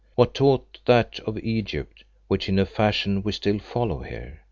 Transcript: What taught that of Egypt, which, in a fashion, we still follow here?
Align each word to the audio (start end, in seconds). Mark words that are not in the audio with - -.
What 0.15 0.33
taught 0.33 0.79
that 0.85 1.19
of 1.27 1.37
Egypt, 1.43 2.03
which, 2.27 2.49
in 2.49 2.57
a 2.57 2.65
fashion, 2.65 3.21
we 3.21 3.33
still 3.33 3.59
follow 3.59 4.01
here? 4.01 4.39